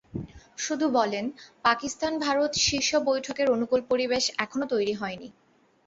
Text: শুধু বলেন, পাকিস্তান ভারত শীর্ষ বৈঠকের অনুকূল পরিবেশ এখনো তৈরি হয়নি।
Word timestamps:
শুধু 0.57 0.85
বলেন, 0.89 1.25
পাকিস্তান 1.63 2.13
ভারত 2.19 2.51
শীর্ষ 2.59 2.89
বৈঠকের 3.05 3.47
অনুকূল 3.49 3.81
পরিবেশ 3.89 4.23
এখনো 4.37 4.65
তৈরি 4.65 4.93
হয়নি। 4.93 5.27